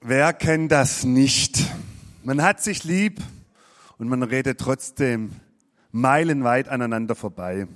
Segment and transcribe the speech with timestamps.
[0.00, 1.58] Wer kennt das nicht?
[2.22, 3.20] Man hat sich lieb
[3.98, 5.32] und man redet trotzdem
[5.90, 7.66] meilenweit aneinander vorbei.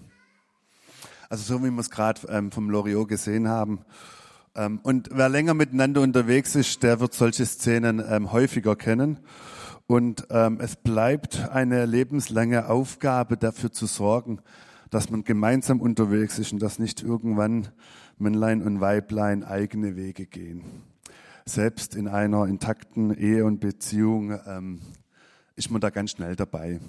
[1.28, 3.80] Also so wie wir es gerade ähm, vom Loriot gesehen haben.
[4.54, 9.18] Ähm, und wer länger miteinander unterwegs ist, der wird solche Szenen ähm, häufiger kennen.
[9.88, 14.38] Und es bleibt eine lebenslange Aufgabe, dafür zu sorgen,
[14.90, 17.68] dass man gemeinsam unterwegs ist und dass nicht irgendwann
[18.16, 20.64] Männlein und Weiblein eigene Wege gehen
[21.44, 24.80] selbst in einer intakten Ehe und Beziehung ähm,
[25.56, 26.80] ist man da ganz schnell dabei.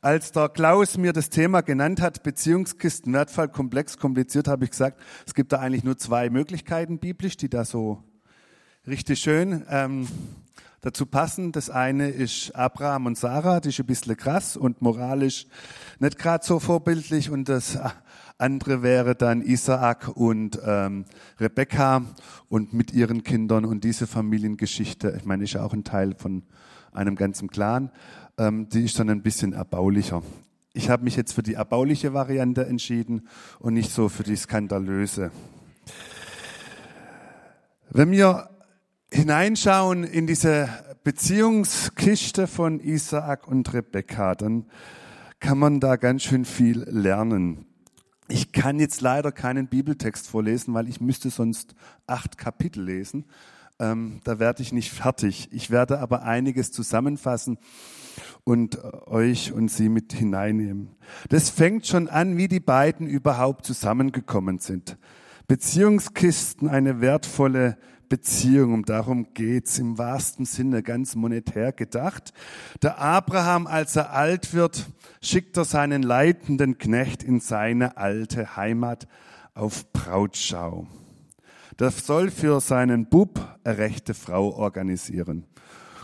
[0.00, 5.00] Als der Klaus mir das Thema genannt hat, Beziehungskisten, Wertfall, komplex, kompliziert, habe ich gesagt,
[5.26, 8.02] es gibt da eigentlich nur zwei Möglichkeiten biblisch, die da so
[8.86, 10.06] richtig schön ähm,
[10.82, 11.52] dazu passen.
[11.52, 15.46] Das eine ist Abraham und Sarah, die ist ein bisschen krass und moralisch
[15.98, 17.30] nicht gerade so vorbildlich.
[17.30, 17.78] Und das
[18.38, 21.04] andere wäre dann Isaak und ähm,
[21.38, 22.02] Rebekka
[22.48, 25.14] und mit ihren Kindern und diese Familiengeschichte.
[25.16, 26.42] Ich meine, ist ja auch ein Teil von
[26.92, 27.90] einem ganzen Clan.
[28.36, 30.22] Ähm, die ist dann ein bisschen erbaulicher.
[30.72, 33.28] Ich habe mich jetzt für die erbauliche Variante entschieden
[33.60, 35.30] und nicht so für die skandalöse.
[37.90, 38.50] Wenn wir
[39.12, 40.68] hineinschauen in diese
[41.04, 44.66] Beziehungskiste von Isaak und Rebekka, dann
[45.38, 47.66] kann man da ganz schön viel lernen.
[48.28, 51.74] Ich kann jetzt leider keinen Bibeltext vorlesen, weil ich müsste sonst
[52.06, 53.26] acht Kapitel lesen.
[53.78, 55.48] Ähm, da werde ich nicht fertig.
[55.50, 57.58] Ich werde aber einiges zusammenfassen
[58.44, 60.96] und äh, euch und sie mit hineinnehmen.
[61.28, 64.96] Das fängt schon an, wie die beiden überhaupt zusammengekommen sind.
[65.48, 67.76] Beziehungskisten, eine wertvolle
[68.08, 68.72] Beziehung.
[68.72, 72.32] Um darum geht's im wahrsten Sinne, ganz monetär gedacht.
[72.80, 74.86] Der Abraham, als er alt wird,
[75.24, 79.08] schickt er seinen leitenden Knecht in seine alte Heimat
[79.54, 80.86] auf Brautschau.
[81.78, 85.46] Der soll für seinen Bub eine rechte Frau organisieren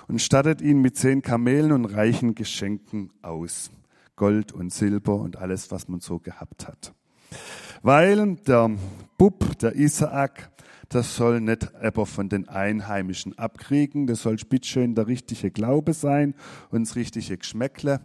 [0.08, 3.70] und stattet ihn mit zehn Kamelen und reichen Geschenken aus.
[4.16, 6.92] Gold und Silber und alles, was man so gehabt hat.
[7.82, 8.70] Weil der
[9.16, 10.50] Bub, der Isaak,
[10.90, 16.34] das soll nicht aber von den Einheimischen abkriegen, das soll bitteschön der richtige Glaube sein
[16.70, 18.00] und das richtige Geschmäckle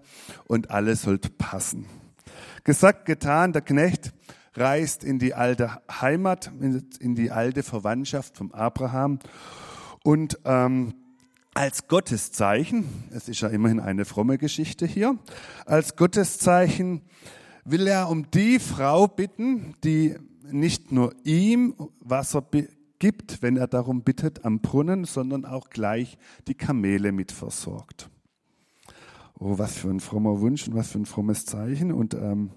[0.47, 1.87] und alles sollte passen.
[2.63, 4.13] Gesagt, getan, der Knecht
[4.53, 6.51] reist in die alte Heimat,
[6.99, 9.19] in die alte Verwandtschaft vom Abraham
[10.03, 10.93] und ähm,
[11.55, 15.17] als Gotteszeichen, es ist ja immerhin eine fromme Geschichte hier,
[15.65, 17.01] als Gotteszeichen
[17.63, 20.15] will er um die Frau bitten, die
[20.51, 22.43] nicht nur ihm Wasser
[22.99, 26.17] gibt, wenn er darum bittet am Brunnen, sondern auch gleich
[26.47, 28.09] die Kamele mit versorgt.
[29.37, 31.91] Oh, was für ein frommer Wunsch und was für ein frommes Zeichen.
[31.91, 32.51] Und ähm,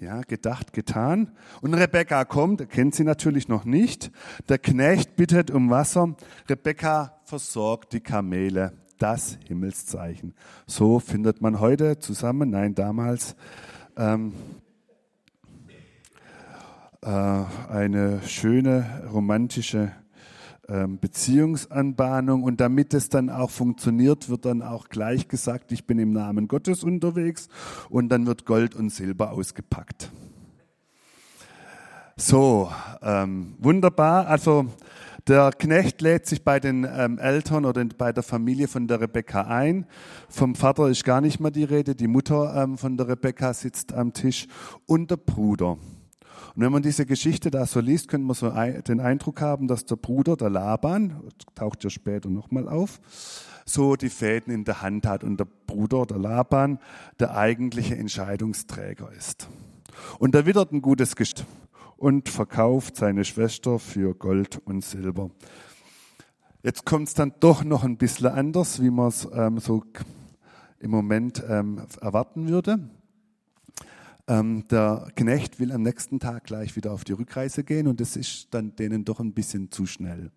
[0.00, 1.32] ja, gedacht, getan.
[1.60, 4.10] Und Rebecca kommt, kennt sie natürlich noch nicht.
[4.48, 6.16] Der Knecht bittet um Wasser.
[6.48, 8.72] Rebecca versorgt die Kamele.
[8.98, 10.34] Das Himmelszeichen.
[10.66, 13.36] So findet man heute zusammen, nein, damals,
[13.96, 14.67] ähm, äh,
[17.00, 19.92] eine schöne romantische
[20.70, 25.98] ähm, Beziehungsanbahnung und damit es dann auch funktioniert, wird dann auch gleich gesagt, ich bin
[25.98, 27.48] im Namen Gottes unterwegs
[27.88, 30.10] und dann wird Gold und Silber ausgepackt.
[32.16, 32.70] So,
[33.00, 34.26] ähm, wunderbar.
[34.26, 34.66] Also
[35.26, 39.42] der Knecht lädt sich bei den ähm, Eltern oder bei der Familie von der Rebecca
[39.42, 39.86] ein.
[40.28, 41.94] Vom Vater ist gar nicht mehr die Rede.
[41.94, 44.48] Die Mutter ähm, von der Rebecca sitzt am Tisch
[44.84, 45.78] und der Bruder.
[46.54, 49.84] Und wenn man diese Geschichte da so liest, könnte man so den Eindruck haben, dass
[49.84, 51.20] der Bruder, der Laban,
[51.54, 53.00] taucht ja später nochmal auf,
[53.64, 56.78] so die Fäden in der Hand hat und der Bruder, der Laban,
[57.20, 59.48] der eigentliche Entscheidungsträger ist.
[60.18, 61.44] Und er wittert ein gutes Geschäft
[61.96, 65.30] und verkauft seine Schwester für Gold und Silber.
[66.62, 69.82] Jetzt kommt es dann doch noch ein bisschen anders, wie man es ähm, so
[70.80, 72.78] im Moment ähm, erwarten würde.
[74.28, 78.14] Ähm, der Knecht will am nächsten Tag gleich wieder auf die Rückreise gehen und das
[78.14, 80.30] ist dann denen doch ein bisschen zu schnell.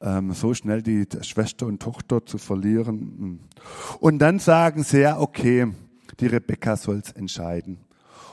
[0.00, 3.40] Ähm, so schnell die Schwester und Tochter zu verlieren.
[4.00, 5.66] Und dann sagen sie ja, okay,
[6.20, 7.80] die Rebecca soll es entscheiden.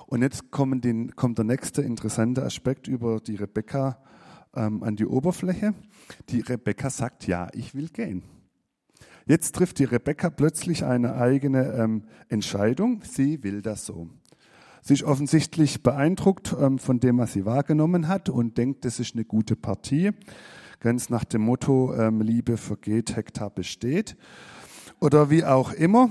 [0.07, 3.97] Und jetzt die, kommt der nächste interessante Aspekt über die Rebecca
[4.55, 5.73] ähm, an die Oberfläche.
[6.29, 8.23] Die Rebecca sagt, ja, ich will gehen.
[9.25, 13.01] Jetzt trifft die Rebecca plötzlich eine eigene ähm, Entscheidung.
[13.03, 14.09] Sie will das so.
[14.85, 19.15] Sie ist offensichtlich beeindruckt ähm, von dem, was sie wahrgenommen hat und denkt, das ist
[19.15, 20.11] eine gute Partie.
[20.81, 24.17] Ganz nach dem Motto, ähm, Liebe vergeht, Hektar besteht.
[24.99, 26.09] Oder wie auch immer.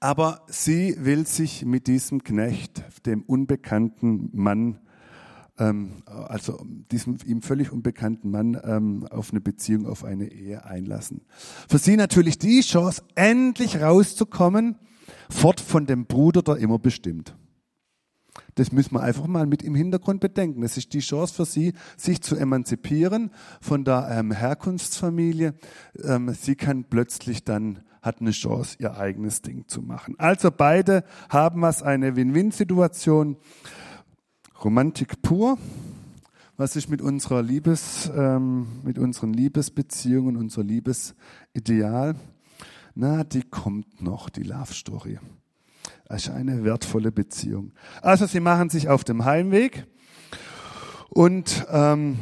[0.00, 4.80] Aber sie will sich mit diesem Knecht, dem unbekannten Mann,
[5.58, 11.20] ähm, also diesem ihm völlig unbekannten Mann ähm, auf eine Beziehung, auf eine Ehe einlassen.
[11.68, 14.80] Für sie natürlich die Chance, endlich rauszukommen,
[15.30, 17.34] fort von dem Bruder, der immer bestimmt.
[18.54, 20.62] Das müssen wir einfach mal mit im Hintergrund bedenken.
[20.62, 23.30] Das ist die Chance für sie, sich zu emanzipieren
[23.60, 25.54] von der ähm, Herkunftsfamilie.
[26.02, 30.14] Ähm, sie kann plötzlich dann, hat eine Chance, ihr eigenes Ding zu machen.
[30.18, 33.36] Also beide haben was, eine Win-Win-Situation.
[34.64, 35.58] Romantik pur.
[36.56, 42.14] Was ist mit unserer Liebes, ähm, mit unseren Liebesbeziehungen, unser Liebesideal?
[42.94, 45.18] Na, die kommt noch, die Love Story.
[46.10, 47.72] Ist eine wertvolle Beziehung.
[48.02, 49.86] Also sie machen sich auf dem Heimweg
[51.08, 52.18] und ähm,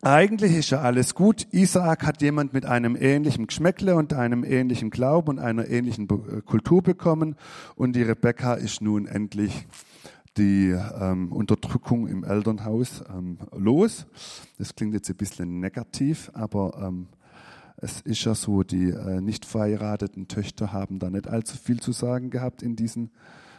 [0.00, 1.46] eigentlich ist ja alles gut.
[1.50, 6.40] Isaak hat jemand mit einem ähnlichen Geschmäckle und einem ähnlichen Glauben und einer ähnlichen äh,
[6.40, 7.36] Kultur bekommen
[7.74, 9.66] und die Rebecca ist nun endlich
[10.38, 14.06] die ähm, Unterdrückung im Elternhaus ähm, los.
[14.56, 17.08] Das klingt jetzt ein bisschen negativ, aber ähm,
[17.80, 21.92] es ist ja so, die äh, nicht verheirateten Töchter haben da nicht allzu viel zu
[21.92, 23.10] sagen gehabt in diesen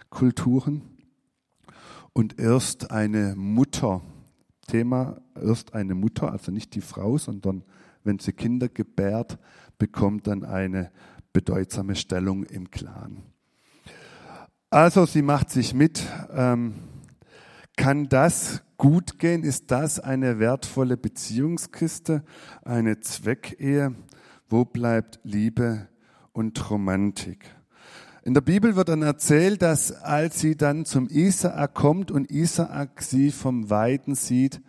[0.10, 0.82] Kulturen.
[2.12, 4.02] Und erst eine Mutter,
[4.68, 7.64] Thema, erst eine Mutter, also nicht die Frau, sondern
[8.04, 9.38] wenn sie Kinder gebärt,
[9.78, 10.92] bekommt dann eine
[11.32, 13.24] bedeutsame Stellung im Clan.
[14.70, 16.04] Also sie macht sich mit.
[16.34, 16.76] Ähm,
[17.78, 19.44] kann das gut gehen?
[19.44, 22.24] Ist das eine wertvolle Beziehungskiste,
[22.64, 23.94] eine Zweckehe?
[24.50, 25.88] Wo bleibt Liebe
[26.32, 27.46] und Romantik?
[28.24, 33.02] In der Bibel wird dann erzählt, dass als sie dann zum Isaak kommt und Isaak
[33.04, 34.62] sie vom Weiden sieht,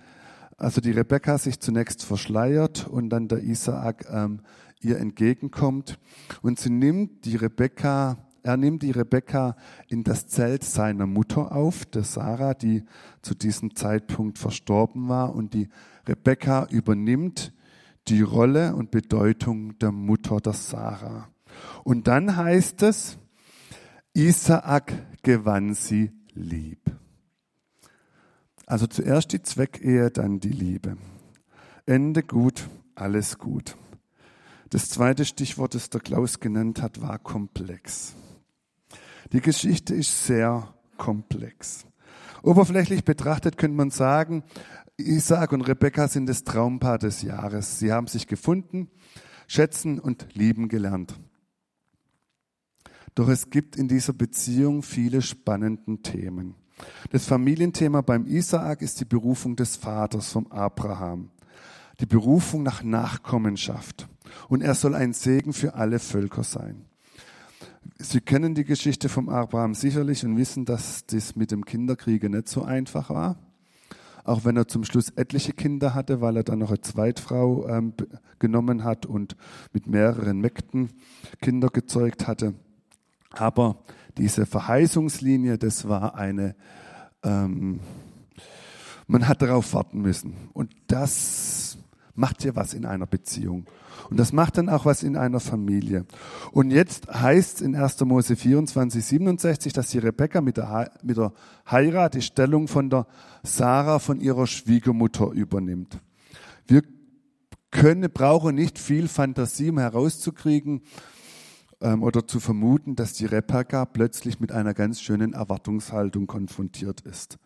[0.56, 4.40] also die Rebekka sich zunächst verschleiert und dann der Isaak ähm,
[4.82, 5.98] ihr entgegenkommt
[6.42, 9.56] und sie nimmt die Rebekka er nimmt die Rebekka
[9.88, 12.84] in das Zelt seiner Mutter auf, der Sarah, die
[13.22, 15.34] zu diesem Zeitpunkt verstorben war.
[15.34, 15.68] Und die
[16.06, 17.52] Rebekka übernimmt
[18.08, 21.28] die Rolle und Bedeutung der Mutter der Sarah.
[21.84, 23.18] Und dann heißt es,
[24.14, 26.80] Isaak gewann sie lieb.
[28.66, 30.96] Also zuerst die Zweckehe, dann die Liebe.
[31.86, 33.76] Ende gut, alles gut.
[34.70, 38.14] Das zweite Stichwort, das der Klaus genannt hat, war komplex.
[39.32, 41.86] Die Geschichte ist sehr komplex.
[42.42, 44.42] Oberflächlich betrachtet könnte man sagen,
[44.96, 47.78] Isaac und Rebekka sind das Traumpaar des Jahres.
[47.78, 48.90] Sie haben sich gefunden,
[49.46, 51.18] schätzen und lieben gelernt.
[53.14, 56.54] Doch es gibt in dieser Beziehung viele spannende Themen.
[57.10, 61.30] Das Familienthema beim Isaak ist die Berufung des Vaters vom Abraham.
[62.00, 64.08] Die Berufung nach Nachkommenschaft.
[64.48, 66.86] Und er soll ein Segen für alle Völker sein.
[67.98, 72.48] Sie kennen die Geschichte vom Abraham sicherlich und wissen, dass das mit dem Kinderkriege nicht
[72.48, 73.36] so einfach war.
[74.24, 77.94] Auch wenn er zum Schluss etliche Kinder hatte, weil er dann noch eine Zweitfrau ähm,
[78.38, 79.36] genommen hat und
[79.72, 80.90] mit mehreren Mägden
[81.40, 82.54] Kinder gezeugt hatte.
[83.30, 83.82] Aber
[84.18, 86.54] diese Verheißungslinie, das war eine,
[87.22, 87.80] ähm,
[89.06, 90.34] man hat darauf warten müssen.
[90.52, 91.69] Und das
[92.20, 93.66] macht ja was in einer Beziehung.
[94.08, 96.04] Und das macht dann auch was in einer Familie.
[96.52, 98.00] Und jetzt heißt es in 1.
[98.02, 101.32] Mose 24, 67, dass die Rebekka mit der, mit der
[101.68, 103.06] Heirat die Stellung von der
[103.42, 105.98] Sarah, von ihrer Schwiegermutter übernimmt.
[106.66, 106.82] Wir
[107.70, 110.82] können, brauchen nicht viel Fantasie, um herauszukriegen
[111.80, 117.38] ähm, oder zu vermuten, dass die Rebekka plötzlich mit einer ganz schönen Erwartungshaltung konfrontiert ist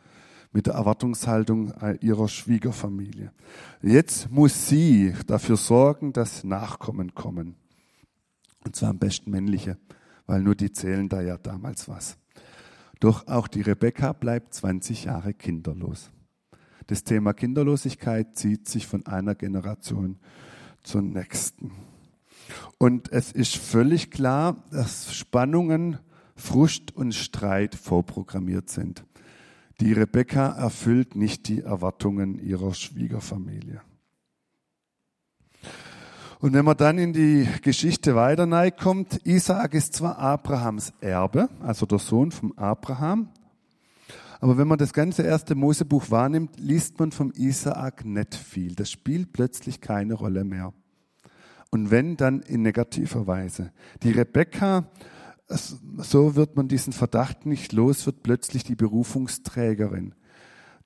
[0.55, 3.33] mit der Erwartungshaltung ihrer Schwiegerfamilie.
[3.83, 7.57] Jetzt muss sie dafür sorgen, dass Nachkommen kommen.
[8.65, 9.77] Und zwar am besten männliche,
[10.27, 12.17] weil nur die zählen da ja damals was.
[13.01, 16.11] Doch auch die Rebecca bleibt 20 Jahre kinderlos.
[16.87, 20.19] Das Thema Kinderlosigkeit zieht sich von einer Generation
[20.85, 21.73] zur nächsten.
[22.79, 25.99] Und es ist völlig klar, dass Spannungen,
[26.37, 29.05] Frust und Streit vorprogrammiert sind.
[29.81, 33.81] Die Rebekka erfüllt nicht die Erwartungen ihrer Schwiegerfamilie.
[36.39, 41.87] Und wenn man dann in die Geschichte weiter kommt, Isaac ist zwar Abrahams Erbe, also
[41.87, 43.31] der Sohn von Abraham,
[44.45, 48.75] aber wenn man das ganze erste Mosebuch wahrnimmt, liest man vom Isaak nicht viel.
[48.75, 50.75] Das spielt plötzlich keine Rolle mehr.
[51.71, 53.73] Und wenn, dann in negativer Weise.
[54.03, 54.85] Die Rebekka
[55.49, 60.15] so wird man diesen Verdacht nicht los, wird plötzlich die Berufungsträgerin.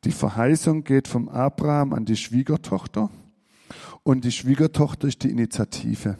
[0.04, 3.10] Die Verheißung geht vom Abraham an die Schwiegertochter
[4.02, 6.18] und die Schwiegertochter ist die Initiative.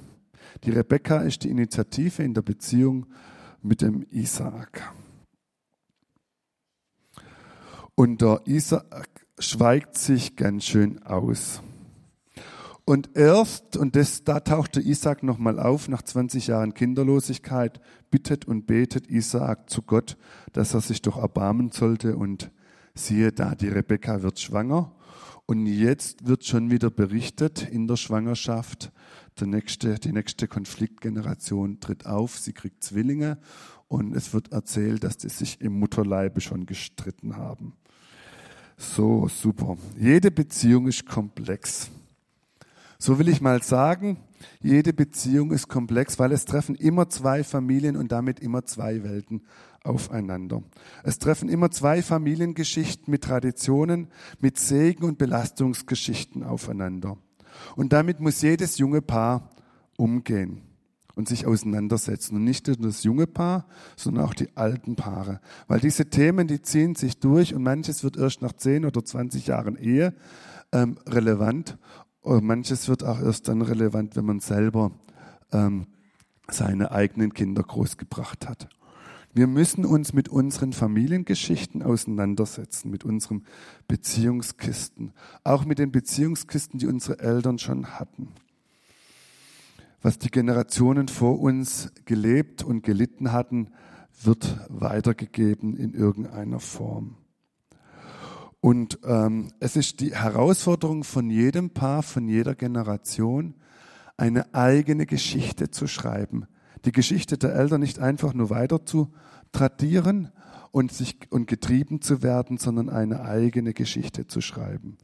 [0.65, 3.07] Die Rebekka ist die Initiative in der Beziehung
[3.63, 4.93] mit dem Isaak.
[7.95, 11.63] Und der Isaak schweigt sich ganz schön aus.
[12.89, 18.67] Und erst, und das, da tauchte Isaac nochmal auf, nach 20 Jahren Kinderlosigkeit, bittet und
[18.67, 20.17] betet Isaac zu Gott,
[20.55, 22.17] dass er sich doch erbarmen sollte.
[22.17, 22.51] Und
[22.95, 24.91] siehe da, die Rebekka wird schwanger.
[25.45, 28.91] Und jetzt wird schon wieder berichtet in der Schwangerschaft,
[29.39, 33.37] der nächste, die nächste Konfliktgeneration tritt auf, sie kriegt Zwillinge
[33.89, 37.75] und es wird erzählt, dass die sich im Mutterleibe schon gestritten haben.
[38.79, 39.77] So, super.
[39.99, 41.91] Jede Beziehung ist komplex.
[42.99, 44.19] So will ich mal sagen,
[44.61, 49.43] jede Beziehung ist komplex, weil es treffen immer zwei Familien und damit immer zwei Welten
[49.85, 50.63] aufeinander.
[51.05, 54.09] Es treffen immer zwei Familiengeschichten mit Traditionen,
[54.41, 57.17] mit Segen und Belastungsgeschichten aufeinander.
[57.77, 59.51] Und damit muss jedes junge Paar
[59.97, 60.63] umgehen
[61.15, 62.37] und sich auseinandersetzen.
[62.37, 65.41] Und nicht nur das junge Paar, sondern auch die alten Paare.
[65.67, 69.47] Weil diese Themen, die ziehen sich durch und manches wird erst nach 10 oder 20
[69.47, 70.15] Jahren Ehe
[70.73, 71.79] ähm, relevant.
[72.21, 74.91] Und manches wird auch erst dann relevant, wenn man selber
[75.53, 75.87] ähm,
[76.51, 78.69] seine eigenen Kinder großgebracht hat.
[79.35, 83.45] Wir müssen uns mit unseren Familiengeschichten auseinandersetzen, mit unseren
[83.87, 85.13] Beziehungskisten,
[85.45, 88.33] auch mit den Beziehungskisten, die unsere Eltern schon hatten
[90.03, 93.73] was die Generationen vor uns gelebt und gelitten hatten,
[94.23, 97.17] wird weitergegeben in irgendeiner Form.
[98.61, 103.55] Und ähm, es ist die Herausforderung von jedem Paar, von jeder Generation,
[104.17, 106.47] eine eigene Geschichte zu schreiben.
[106.85, 109.13] Die Geschichte der Eltern nicht einfach nur weiter zu
[109.53, 110.33] tradieren
[110.73, 114.99] und, sich, und getrieben zu werden, sondern eine eigene Geschichte zu schreiben.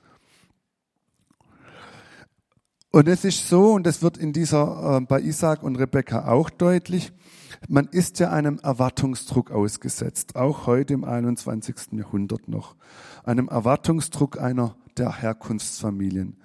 [2.91, 6.49] Und es ist so, und das wird in dieser, äh, bei Isaac und Rebekka auch
[6.49, 7.13] deutlich,
[7.69, 11.93] man ist ja einem Erwartungsdruck ausgesetzt, auch heute im 21.
[11.93, 12.77] Jahrhundert noch,
[13.25, 16.37] einem Erwartungsdruck einer der Herkunftsfamilien.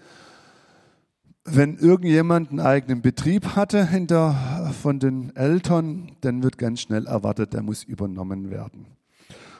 [1.46, 7.54] Wenn irgendjemand einen eigenen Betrieb hatte hinter, von den Eltern, dann wird ganz schnell erwartet,
[7.54, 8.86] der muss übernommen werden.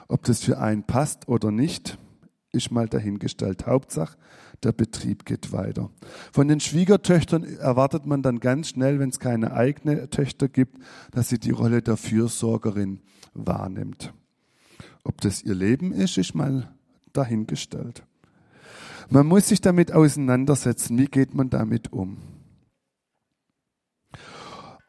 [0.08, 1.98] Ob das für einen passt oder nicht,
[2.52, 3.66] ist mal dahingestellt.
[3.66, 4.16] Hauptsache,
[4.62, 5.90] der Betrieb geht weiter.
[6.32, 10.76] Von den Schwiegertöchtern erwartet man dann ganz schnell, wenn es keine eigene Töchter gibt,
[11.12, 13.00] dass sie die Rolle der Fürsorgerin
[13.34, 14.12] wahrnimmt.
[15.04, 16.68] Ob das ihr Leben ist, ist mal
[17.12, 18.04] dahingestellt.
[19.08, 22.18] Man muss sich damit auseinandersetzen, wie geht man damit um.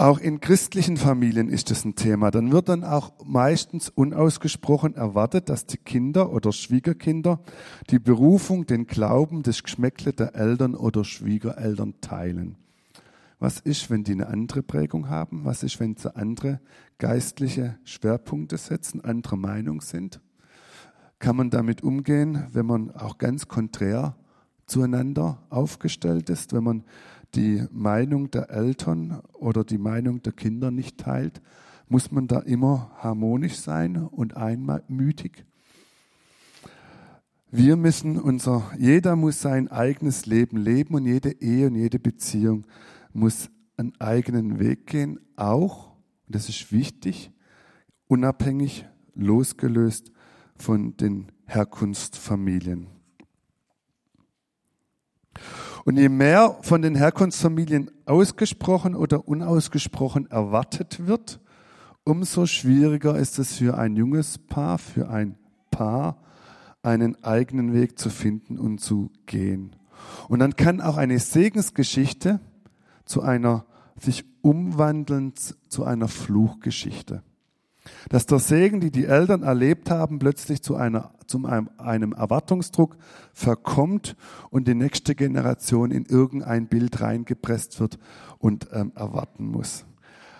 [0.01, 2.31] Auch in christlichen Familien ist das ein Thema.
[2.31, 7.39] Dann wird dann auch meistens unausgesprochen erwartet, dass die Kinder oder Schwiegerkinder
[7.91, 12.55] die Berufung, den Glauben, das Geschmäckle der Eltern oder Schwiegereltern teilen.
[13.37, 15.45] Was ist, wenn die eine andere Prägung haben?
[15.45, 16.61] Was ist, wenn sie andere
[16.97, 20.19] geistliche Schwerpunkte setzen, andere Meinung sind?
[21.19, 24.15] Kann man damit umgehen, wenn man auch ganz konträr
[24.65, 26.83] zueinander aufgestellt ist, wenn man
[27.35, 31.41] die Meinung der Eltern oder die Meinung der Kinder nicht teilt,
[31.87, 35.45] muss man da immer harmonisch sein und einmütig.
[37.49, 42.65] Wir müssen unser, jeder muss sein eigenes Leben leben und jede Ehe und jede Beziehung
[43.11, 45.91] muss einen eigenen Weg gehen, auch,
[46.27, 47.31] das ist wichtig,
[48.07, 48.85] unabhängig,
[49.15, 50.11] losgelöst
[50.55, 52.87] von den Herkunftsfamilien.
[55.85, 61.39] Und je mehr von den Herkunftsfamilien ausgesprochen oder unausgesprochen erwartet wird,
[62.03, 65.37] umso schwieriger ist es für ein junges Paar, für ein
[65.71, 66.17] Paar,
[66.83, 69.75] einen eigenen Weg zu finden und zu gehen.
[70.27, 72.39] Und dann kann auch eine Segensgeschichte
[73.05, 73.65] zu einer
[73.97, 75.33] sich umwandeln
[75.69, 77.23] zu einer Fluchgeschichte.
[78.09, 82.97] Dass der Segen, die die Eltern erlebt haben, plötzlich zu, einer, zu einem, einem Erwartungsdruck
[83.33, 84.15] verkommt
[84.49, 87.99] und die nächste Generation in irgendein Bild reingepresst wird
[88.39, 89.85] und ähm, erwarten muss.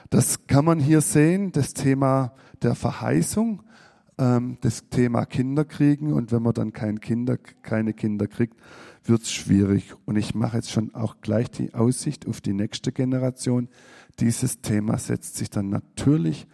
[0.10, 3.64] Das kann man hier sehen, das Thema der Verheißung,
[4.18, 8.58] ähm, das Thema Kinderkriegen und wenn man dann kein Kinder, keine Kinder kriegt,
[9.04, 9.94] wird es schwierig.
[10.06, 13.70] Und ich mache jetzt schon auch gleich die Aussicht auf die nächste Generation.
[14.20, 16.48] Dieses Thema setzt sich dann natürlich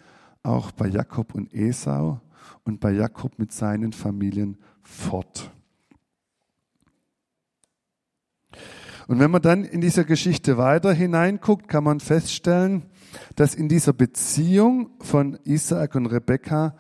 [0.48, 2.22] auch bei Jakob und Esau
[2.64, 5.52] und bei Jakob mit seinen Familien fort.
[9.08, 12.84] Und wenn man dann in dieser Geschichte weiter hineinguckt, kann man feststellen,
[13.36, 16.76] dass in dieser Beziehung von Isaac und Rebekka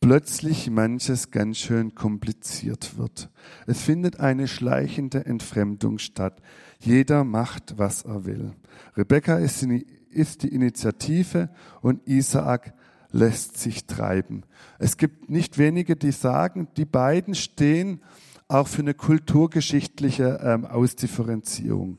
[0.00, 3.30] plötzlich manches ganz schön kompliziert wird.
[3.66, 6.40] Es findet eine schleichende Entfremdung statt.
[6.80, 8.52] Jeder macht, was er will.
[8.96, 11.50] Rebekka ist die Initiative
[11.82, 12.72] und Isaak
[13.12, 14.44] lässt sich treiben.
[14.78, 18.00] Es gibt nicht wenige, die sagen, die beiden stehen
[18.48, 21.98] auch für eine kulturgeschichtliche ähm, Ausdifferenzierung.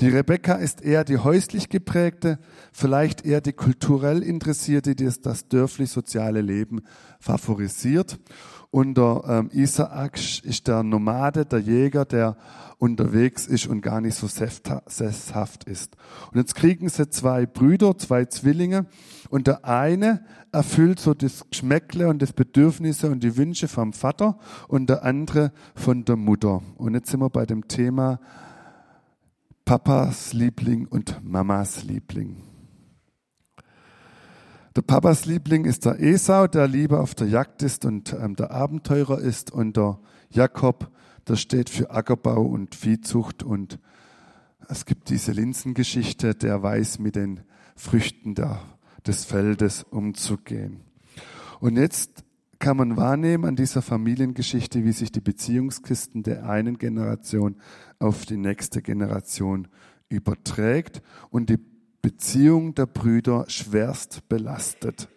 [0.00, 2.38] Die Rebecca ist eher die häuslich geprägte,
[2.72, 6.82] vielleicht eher die kulturell interessierte, die das dörflich-soziale Leben
[7.20, 8.18] favorisiert.
[8.70, 12.38] Und der ähm, Isaak ist der Nomade, der Jäger, der
[12.78, 15.94] unterwegs ist und gar nicht so sesshaft ist.
[16.32, 18.86] Und jetzt kriegen sie zwei Brüder, zwei Zwillinge,
[19.28, 24.38] und der eine erfüllt so das Geschmäckle und das Bedürfnisse und die Wünsche vom Vater
[24.68, 26.62] und der andere von der Mutter.
[26.76, 28.20] Und jetzt sind wir bei dem Thema
[29.64, 32.42] Papas Liebling und Mamas Liebling.
[34.74, 38.50] Der Papas Liebling ist der Esau, der lieber auf der Jagd ist und ähm, der
[38.50, 39.52] Abenteurer ist.
[39.52, 40.00] Und der
[40.30, 40.90] Jakob,
[41.28, 43.42] der steht für Ackerbau und Viehzucht.
[43.42, 43.78] Und
[44.68, 47.40] es gibt diese Linsengeschichte, der weiß mit den
[47.76, 48.60] Früchten der,
[49.06, 50.80] des Feldes umzugehen.
[51.60, 52.24] Und jetzt
[52.62, 57.56] kann man wahrnehmen an dieser Familiengeschichte, wie sich die Beziehungskisten der einen Generation
[57.98, 59.66] auf die nächste Generation
[60.08, 61.58] überträgt und die
[62.02, 65.08] Beziehung der Brüder schwerst belastet.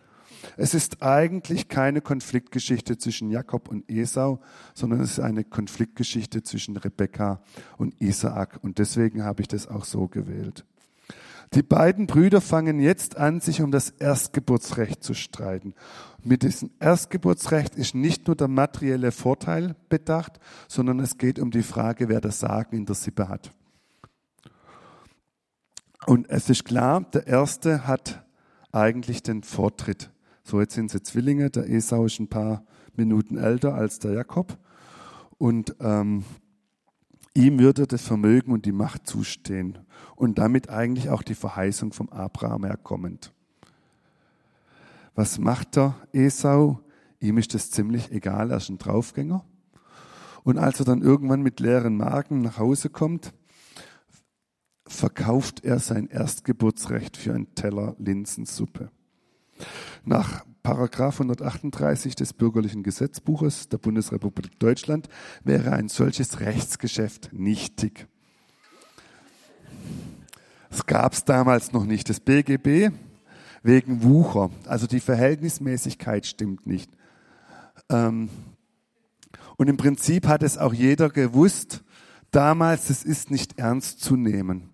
[0.57, 4.41] Es ist eigentlich keine Konfliktgeschichte zwischen Jakob und Esau,
[4.73, 7.43] sondern es ist eine Konfliktgeschichte zwischen Rebekka
[7.77, 8.57] und Isaak.
[8.63, 10.65] Und deswegen habe ich das auch so gewählt.
[11.55, 15.73] Die beiden Brüder fangen jetzt an, sich um das Erstgeburtsrecht zu streiten.
[16.21, 21.63] Mit diesem Erstgeburtsrecht ist nicht nur der materielle Vorteil bedacht, sondern es geht um die
[21.63, 23.51] Frage, wer das Sagen in der Sippe hat.
[26.05, 28.25] Und es ist klar, der Erste hat
[28.73, 30.11] eigentlich den Vortritt.
[30.43, 31.51] So, jetzt sind sie Zwillinge.
[31.51, 32.65] Der Esau ist ein paar
[32.97, 34.57] Minuten älter als der Jakob.
[35.37, 36.25] Und ähm,
[37.35, 39.77] ihm würde das Vermögen und die Macht zustehen.
[40.15, 43.33] Und damit eigentlich auch die Verheißung vom Abraham herkommend.
[45.13, 46.79] Was macht der Esau?
[47.19, 49.45] Ihm ist das ziemlich egal, er ist ein Draufgänger.
[50.43, 53.33] Und als er dann irgendwann mit leeren Magen nach Hause kommt,
[54.87, 58.91] verkauft er sein Erstgeburtsrecht für einen Teller Linsensuppe.
[60.03, 65.09] Nach Paragraph 138 des bürgerlichen Gesetzbuches der Bundesrepublik Deutschland
[65.43, 68.07] wäre ein solches Rechtsgeschäft nichtig.
[70.71, 72.09] Es gab es damals noch nicht.
[72.09, 72.89] Das BGB
[73.61, 74.49] wegen Wucher.
[74.65, 76.89] Also die Verhältnismäßigkeit stimmt nicht.
[77.89, 78.29] Ähm,
[79.57, 81.83] und im Prinzip hat es auch jeder gewusst,
[82.31, 84.71] damals, es ist nicht ernst zu nehmen.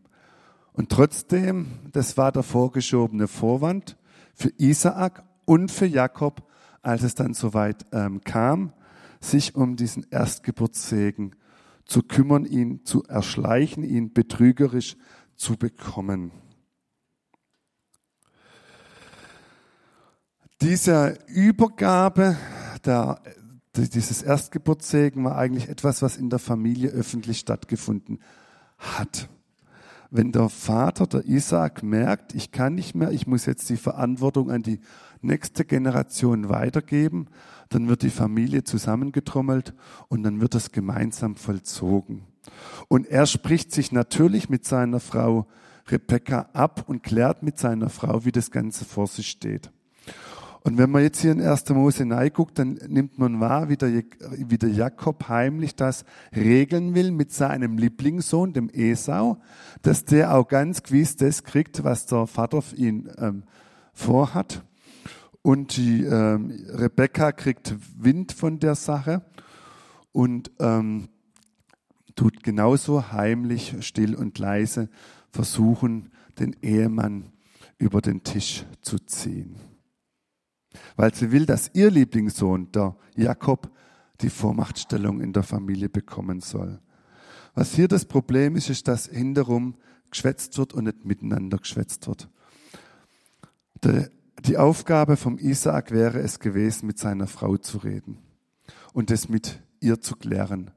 [0.71, 3.97] Und trotzdem, das war der vorgeschobene Vorwand
[4.33, 6.47] für Isaak und für Jakob,
[6.81, 8.73] als es dann soweit ähm, kam,
[9.19, 11.35] sich um diesen Erstgeburtssegen
[11.85, 14.97] zu kümmern, ihn zu erschleichen, ihn betrügerisch
[15.35, 16.31] zu bekommen.
[20.61, 22.37] Diese Übergabe
[22.85, 23.19] der,
[23.75, 28.19] dieses Erstgeburtssegen war eigentlich etwas, was in der Familie öffentlich stattgefunden
[28.77, 29.27] hat.
[30.11, 34.51] Wenn der Vater, der Isaac, merkt, ich kann nicht mehr, ich muss jetzt die Verantwortung
[34.51, 34.81] an die
[35.21, 37.27] nächste Generation weitergeben,
[37.69, 39.73] dann wird die Familie zusammengetrommelt
[40.07, 42.23] und dann wird das gemeinsam vollzogen.
[42.87, 45.47] Und er spricht sich natürlich mit seiner Frau
[45.87, 49.71] Rebecca ab und klärt mit seiner Frau, wie das Ganze vor sich steht.
[50.63, 51.69] Und wenn man jetzt hier in 1.
[51.69, 54.03] Mose guckt, dann nimmt man wahr, wie der,
[54.37, 56.05] wie der Jakob heimlich das
[56.35, 59.37] regeln will mit seinem Lieblingssohn, dem Esau,
[59.81, 63.43] dass der auch ganz gewiss das kriegt, was der Vater ihn ähm,
[63.93, 64.63] vorhat.
[65.41, 69.25] Und die ähm, Rebecca kriegt Wind von der Sache
[70.11, 71.09] und ähm,
[72.15, 74.89] tut genauso heimlich, still und leise
[75.31, 77.31] versuchen, den Ehemann
[77.77, 79.55] über den Tisch zu ziehen
[80.95, 83.71] weil sie will, dass ihr Lieblingssohn, der Jakob,
[84.21, 86.79] die Vormachtstellung in der Familie bekommen soll.
[87.53, 89.75] Was hier das Problem ist, ist, dass hinterum
[90.09, 92.29] geschwätzt wird und nicht miteinander geschwätzt wird.
[94.43, 98.17] Die Aufgabe vom Isaak wäre es gewesen, mit seiner Frau zu reden
[98.91, 100.71] und es mit ihr zu klären.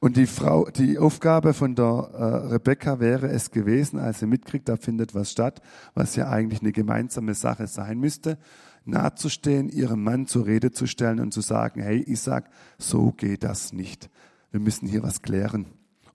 [0.00, 4.68] Und die Frau, die Aufgabe von der äh, Rebecca wäre es gewesen, als sie mitkriegt,
[4.68, 5.62] da findet was statt,
[5.94, 8.36] was ja eigentlich eine gemeinsame Sache sein müsste,
[8.84, 13.72] nahezustehen, ihrem Mann zur Rede zu stellen und zu sagen, hey Isaac, so geht das
[13.72, 14.10] nicht.
[14.50, 15.66] Wir müssen hier was klären.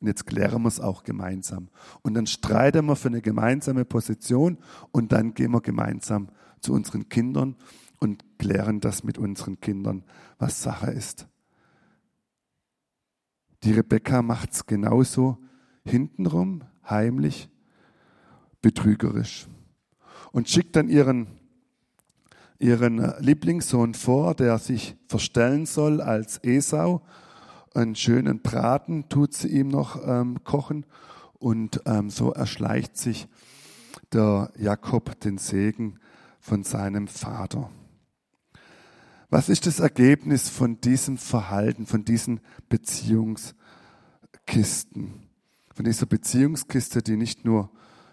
[0.02, 1.70] Und jetzt klären wir es auch gemeinsam.
[2.02, 4.58] Und dann streiten wir für eine gemeinsame Position
[4.92, 6.28] und dann gehen wir gemeinsam
[6.64, 7.56] zu unseren Kindern
[8.00, 10.04] und klären das mit unseren Kindern,
[10.38, 11.28] was Sache ist.
[13.64, 15.38] Die Rebecca macht es genauso
[15.86, 17.50] hintenrum, heimlich,
[18.62, 19.48] betrügerisch.
[20.32, 21.28] Und schickt dann ihren
[22.60, 27.02] ihren Lieblingssohn vor, der sich verstellen soll als Esau
[27.74, 30.86] einen schönen Braten tut sie ihm noch ähm, kochen
[31.40, 33.28] und ähm, so erschleicht sich
[34.12, 36.00] der Jakob den Segen
[36.44, 37.72] von seinem Vater.
[39.30, 43.56] Was ist das Ergebnis von diesem Verhalten, von diesen Beziehungskisten?
[45.74, 47.72] Von dieser Beziehungskiste, die nicht nur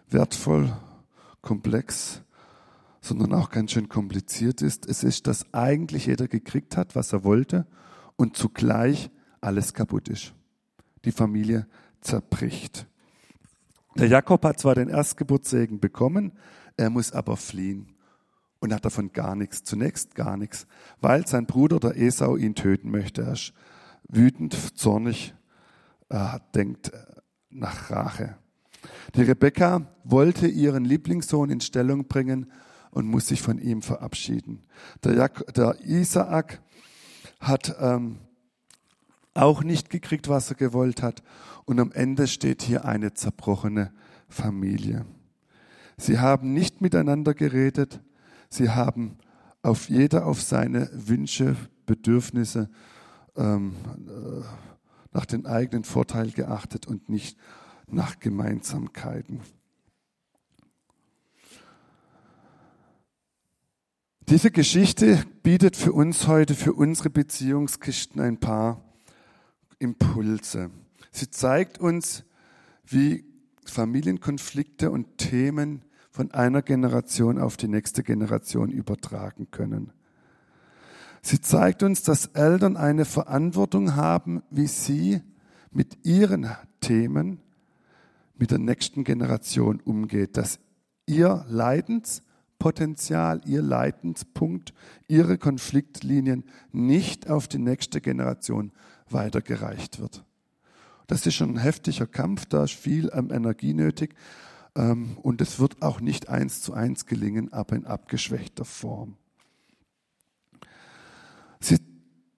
[0.08, 0.72] wertvoll,
[1.42, 2.22] komplex,
[3.00, 4.86] sondern auch ganz schön kompliziert ist.
[4.86, 7.66] Es ist, dass eigentlich jeder gekriegt hat, was er wollte
[8.14, 10.34] und zugleich alles kaputt ist.
[11.04, 11.66] Die Familie
[12.00, 12.86] zerbricht.
[13.96, 16.30] Der Jakob hat zwar den Erstgeburtssegen bekommen,
[16.76, 17.96] er muss aber fliehen
[18.60, 20.66] und hat davon gar nichts, zunächst gar nichts,
[21.00, 23.22] weil sein Bruder, der Esau, ihn töten möchte.
[23.22, 23.52] Er ist
[24.08, 25.34] wütend, zornig,
[26.08, 26.92] er denkt
[27.48, 28.36] nach Rache.
[29.14, 32.50] Die Rebekka wollte ihren Lieblingssohn in Stellung bringen
[32.90, 34.62] und muss sich von ihm verabschieden.
[35.04, 36.60] Der, Jak der Isaak
[37.40, 38.18] hat ähm,
[39.34, 41.22] auch nicht gekriegt, was er gewollt hat.
[41.64, 43.92] Und am Ende steht hier eine zerbrochene
[44.28, 45.06] Familie.
[45.96, 48.00] Sie haben nicht miteinander geredet.
[48.50, 49.16] Sie haben
[49.62, 52.68] auf jeder auf seine Wünsche, Bedürfnisse
[53.36, 53.74] ähm,
[54.08, 54.42] äh,
[55.12, 57.38] nach den eigenen Vorteil geachtet und nicht
[57.86, 59.40] nach Gemeinsamkeiten.
[64.28, 68.80] Diese Geschichte bietet für uns heute, für unsere Beziehungskisten ein paar
[69.80, 70.70] Impulse.
[71.10, 72.24] Sie zeigt uns,
[72.84, 73.24] wie
[73.64, 79.92] Familienkonflikte und Themen von einer Generation auf die nächste Generation übertragen können.
[81.22, 85.22] Sie zeigt uns, dass Eltern eine Verantwortung haben, wie sie
[85.70, 87.40] mit ihren Themen
[88.36, 90.58] mit der nächsten Generation umgeht, dass
[91.06, 94.72] ihr Leidenspotenzial, ihr Leidenspunkt,
[95.08, 98.72] ihre Konfliktlinien nicht auf die nächste Generation
[99.10, 100.24] weitergereicht wird.
[101.06, 104.14] Das ist schon ein heftiger Kampf, da ist viel Energie nötig
[104.74, 109.16] und es wird auch nicht eins zu eins gelingen, aber in abgeschwächter Form.
[111.60, 111.78] Sie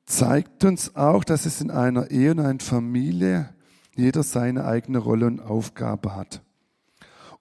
[0.06, 3.54] zeigt uns auch, dass es in einer Ehe und einer Familie
[3.94, 6.42] jeder seine eigene Rolle und Aufgabe hat.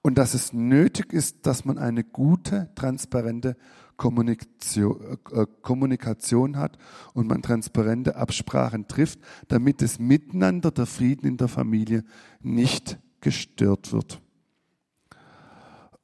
[0.02, 3.56] Und dass es nötig ist, dass man eine gute, transparente
[3.98, 6.78] Kommunikation, äh, Kommunikation hat
[7.14, 12.04] und man transparente Absprachen trifft, damit das Miteinander, der Frieden in der Familie
[12.42, 14.20] nicht gestört wird.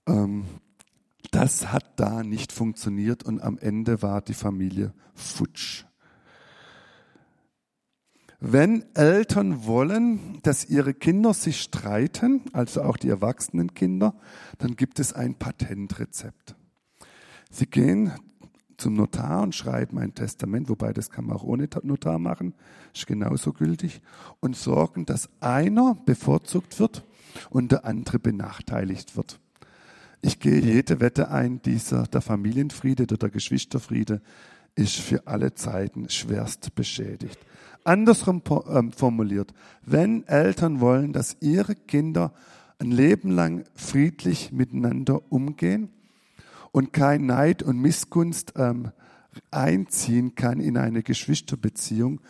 [0.08, 0.46] Ähm,
[1.32, 5.86] das hat da nicht funktioniert und am Ende war die Familie futsch.
[8.40, 14.16] Wenn Eltern wollen, dass ihre Kinder sich streiten, also auch die erwachsenen Kinder,
[14.60, 16.56] dann gibt es ein Patentrezept.
[17.50, 18.12] Sie gehen
[18.78, 22.54] zum Notar und schreiben ein Testament, wobei das kann man auch ohne Notar machen,
[22.94, 24.02] ist genauso gültig,
[24.40, 27.04] und sorgen, dass einer bevorzugt wird
[27.50, 29.40] und der andere benachteiligt wird.
[30.22, 34.22] Ich gehe jede Wette ein, dieser, der Familienfriede oder der Geschwisterfriede
[34.76, 37.40] ist für alle Zeiten schwerst beschädigt.
[37.84, 39.54] Andersrum ähm, formuliert,
[39.86, 42.34] wenn Eltern wollen, dass ihre Kinder
[42.80, 45.90] ein Leben lang friedlich miteinander umgehen
[46.72, 48.92] und kein Neid und Missgunst ähm,
[49.52, 52.22] einziehen kann in eine Geschwisterbeziehung,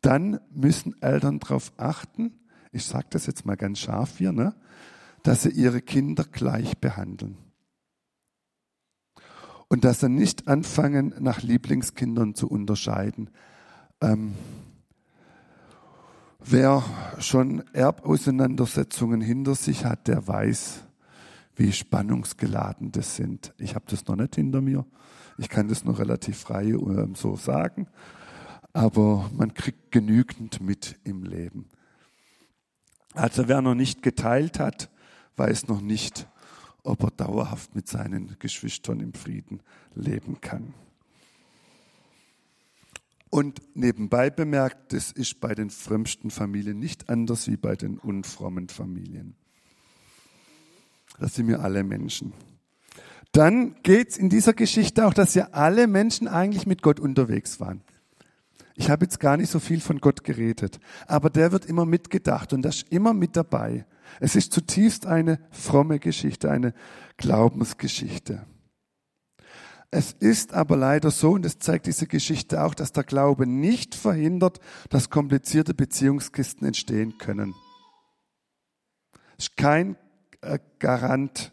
[0.00, 2.32] dann müssen Eltern darauf achten,
[2.72, 4.54] ich sage das jetzt mal ganz scharf hier, ne,
[5.26, 7.36] dass sie ihre Kinder gleich behandeln.
[9.68, 13.30] Und dass sie nicht anfangen, nach Lieblingskindern zu unterscheiden.
[14.00, 14.34] Ähm,
[16.48, 16.84] Wer
[17.18, 20.84] schon Erbauseinandersetzungen hinter sich hat, der weiß,
[21.56, 23.52] wie spannungsgeladen das sind.
[23.58, 24.86] Ich habe das noch nicht hinter mir.
[25.38, 27.88] Ich kann das noch relativ frei äh, so sagen.
[28.72, 31.68] Aber man kriegt genügend mit im Leben.
[33.14, 34.88] Also wer noch nicht geteilt hat,
[35.36, 36.26] weiß noch nicht,
[36.82, 39.60] ob er dauerhaft mit seinen Geschwistern im Frieden
[39.94, 40.74] leben kann.
[43.28, 48.68] Und nebenbei bemerkt, das ist bei den frömmsten Familien nicht anders wie bei den unfrommen
[48.68, 49.34] Familien.
[51.18, 52.32] Das sind wir alle Menschen.
[53.32, 57.60] Dann geht es in dieser Geschichte auch, dass ja alle Menschen eigentlich mit Gott unterwegs
[57.60, 57.82] waren.
[58.76, 62.52] Ich habe jetzt gar nicht so viel von Gott geredet, aber der wird immer mitgedacht
[62.52, 63.86] und das ist immer mit dabei.
[64.20, 66.74] Es ist zutiefst eine fromme Geschichte, eine
[67.16, 68.46] Glaubensgeschichte.
[69.90, 73.94] Es ist aber leider so, und das zeigt diese Geschichte auch, dass der Glaube nicht
[73.94, 77.54] verhindert, dass komplizierte Beziehungskisten entstehen können.
[79.38, 79.96] Es ist kein
[80.40, 81.52] äh, Garant,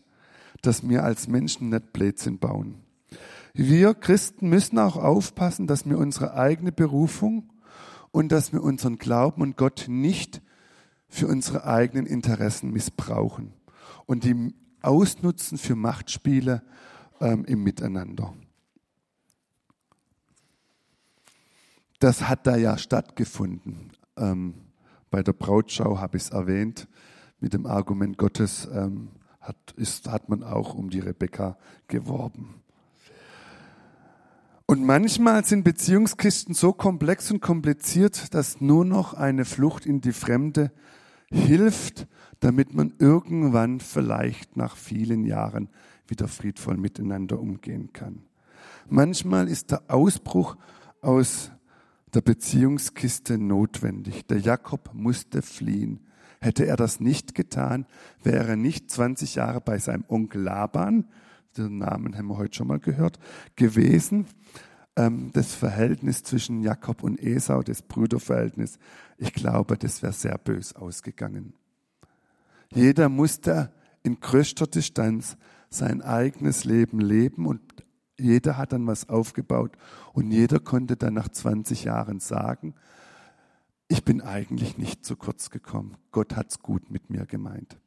[0.61, 2.83] dass wir als Menschen nicht Blödsinn bauen.
[3.53, 7.51] Wir Christen müssen auch aufpassen, dass wir unsere eigene Berufung
[8.11, 10.41] und dass wir unseren Glauben und Gott nicht
[11.13, 13.53] für unsere eigenen Interessen missbrauchen
[14.07, 16.63] und die ausnutzen für Machtspiele
[17.21, 18.33] ähm, im Miteinander.
[21.99, 23.91] Das hat da ja stattgefunden.
[24.17, 24.55] Ähm,
[25.11, 26.87] bei der Brautschau habe ich es erwähnt,
[27.39, 32.55] mit dem Argument Gottes ähm, hat, ist, hat man auch um die Rebekka geworben.
[34.65, 40.13] Und manchmal sind Beziehungskisten so komplex und kompliziert, dass nur noch eine Flucht in die
[40.13, 40.71] Fremde
[41.33, 42.07] hilft,
[42.39, 45.69] damit man irgendwann vielleicht nach vielen Jahren
[46.07, 48.23] wieder friedvoll miteinander umgehen kann.
[48.89, 50.57] Manchmal ist der Ausbruch
[51.01, 51.51] aus
[52.13, 54.25] der Beziehungskiste notwendig.
[54.27, 56.01] Der Jakob musste fliehen.
[56.39, 57.85] Hätte er das nicht getan,
[58.21, 61.05] wäre er nicht 20 Jahre bei seinem Onkel Laban,
[61.57, 63.19] den Namen haben wir heute schon mal gehört,
[63.55, 64.25] gewesen.
[64.95, 68.77] Ähm, das Verhältnis zwischen Jakob und Esau, das Brüderverhältnis,
[69.17, 71.53] ich glaube, das wäre sehr bös ausgegangen.
[72.73, 73.71] Jeder musste
[74.03, 75.37] in größter Distanz
[75.69, 77.61] sein eigenes Leben leben und
[78.17, 79.75] jeder hat dann was aufgebaut
[80.13, 82.75] und jeder konnte dann nach 20 Jahren sagen,
[83.87, 85.97] ich bin eigentlich nicht zu kurz gekommen.
[86.11, 87.77] Gott hat's gut mit mir gemeint.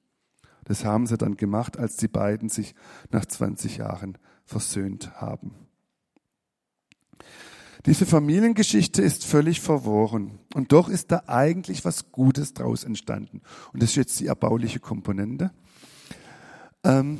[0.64, 2.74] Das haben sie dann gemacht, als die beiden sich
[3.10, 5.65] nach 20 Jahren versöhnt haben.
[7.86, 10.40] Diese Familiengeschichte ist völlig verworren.
[10.54, 13.42] Und doch ist da eigentlich was Gutes draus entstanden.
[13.72, 15.52] Und das ist jetzt die erbauliche Komponente.
[16.82, 17.18] Ähm,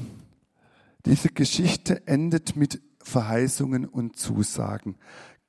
[1.05, 4.97] diese Geschichte endet mit Verheißungen und Zusagen.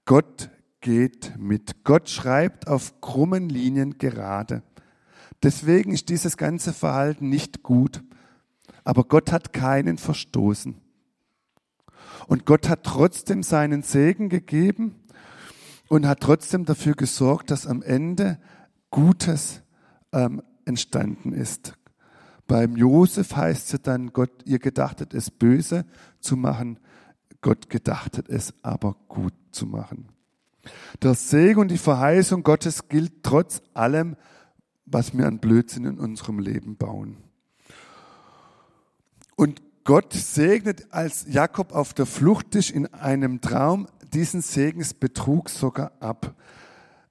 [0.06, 0.52] Gott
[0.82, 1.84] geht mit.
[1.84, 4.62] Gott schreibt auf krummen Linien gerade.
[5.42, 8.04] Deswegen ist dieses ganze Verhalten nicht gut.
[8.84, 10.76] Aber Gott hat keinen verstoßen.
[12.28, 14.96] Und Gott hat trotzdem seinen Segen gegeben
[15.88, 18.40] und hat trotzdem dafür gesorgt, dass am Ende
[18.92, 19.62] Gutes
[20.12, 21.74] ähm, entstanden ist.
[22.48, 25.86] Beim Josef heißt es dann, Gott, ihr gedachtet es böse
[26.20, 26.80] zu machen,
[27.42, 30.10] Gott gedachtet es aber gut zu machen.
[31.02, 34.16] Der Segen und die Verheißung Gottes gilt trotz allem,
[34.86, 37.18] was wir an Blödsinn in unserem Leben bauen.
[39.36, 45.92] Und Gott segnet, als Jakob auf der Flucht ist, in einem Traum diesen Segensbetrug sogar
[46.00, 46.36] ab.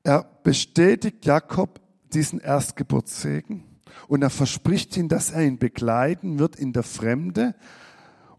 [0.02, 1.80] Er bestätigt Jakob
[2.12, 3.64] diesen Erstgeburtssegen
[4.09, 7.54] und er verspricht ihm, dass er ihn begleiten wird in der Fremde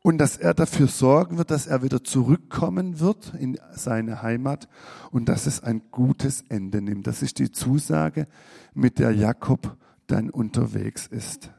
[0.01, 4.69] und dass er dafür sorgen wird, dass er wieder zurückkommen wird in seine Heimat
[5.11, 7.07] und dass es ein gutes Ende nimmt.
[7.07, 8.27] Das ist die Zusage,
[8.73, 9.75] mit der Jakob
[10.07, 11.51] dann unterwegs ist.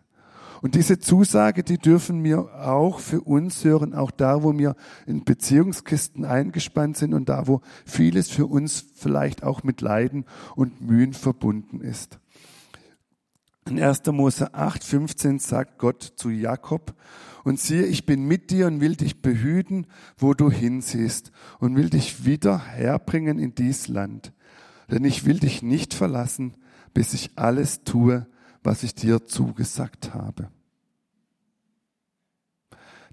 [0.60, 4.74] Und diese Zusage, die dürfen wir auch für uns hören, auch da, wo wir
[5.06, 10.24] in Beziehungskisten eingespannt sind und da, wo vieles für uns vielleicht auch mit Leiden
[10.56, 12.18] und Mühen verbunden ist.
[13.68, 14.06] In 1.
[14.06, 16.94] Mose 8, 15 sagt Gott zu Jakob,
[17.44, 19.86] und siehe, ich bin mit dir und will dich behüten,
[20.18, 24.32] wo du hinsiehst, und will dich wieder herbringen in dies Land.
[24.90, 26.54] Denn ich will dich nicht verlassen,
[26.92, 28.26] bis ich alles tue,
[28.68, 30.50] was ich dir zugesagt habe.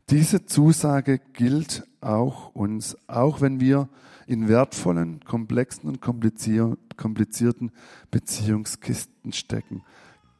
[0.10, 3.88] Diese Zusage gilt auch uns, auch wenn wir
[4.28, 7.72] in wertvollen, komplexen und komplizierten
[8.12, 9.84] Beziehungskisten stecken.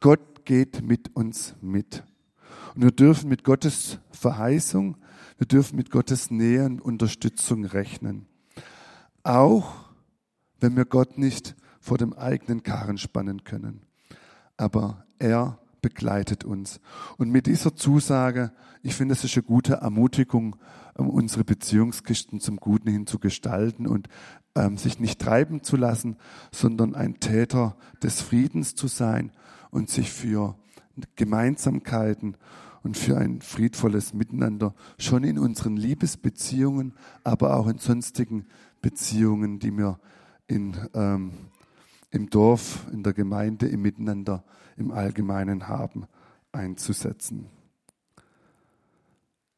[0.00, 2.04] Gott geht mit uns mit.
[2.74, 4.98] Und wir dürfen mit Gottes Verheißung,
[5.38, 8.26] wir dürfen mit Gottes Nähe und Unterstützung rechnen.
[9.22, 9.72] Auch
[10.60, 13.86] wenn wir Gott nicht vor dem eigenen Karren spannen können
[14.56, 16.80] aber er begleitet uns.
[17.16, 18.52] Und mit dieser Zusage,
[18.82, 20.56] ich finde, es ist eine gute Ermutigung,
[20.94, 24.08] um unsere Beziehungskisten zum Guten hin zu gestalten und
[24.54, 26.16] ähm, sich nicht treiben zu lassen,
[26.50, 29.30] sondern ein Täter des Friedens zu sein
[29.70, 30.56] und sich für
[31.16, 32.36] Gemeinsamkeiten
[32.82, 38.46] und für ein friedvolles Miteinander schon in unseren Liebesbeziehungen, aber auch in sonstigen
[38.80, 39.98] Beziehungen, die wir
[40.46, 41.32] in ähm,
[42.10, 44.44] im Dorf, in der Gemeinde, im Miteinander,
[44.76, 46.06] im Allgemeinen haben,
[46.52, 47.48] einzusetzen.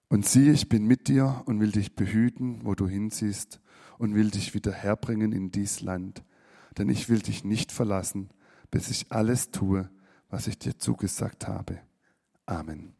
[0.08, 3.60] Und siehe, ich bin mit dir und will dich behüten, wo du hinsiehst,
[3.98, 6.22] und will dich wieder herbringen in dies Land.
[6.78, 8.30] Denn ich will dich nicht verlassen,
[8.70, 9.90] bis ich alles tue,
[10.30, 11.80] was ich dir zugesagt habe.
[12.46, 12.97] Amen.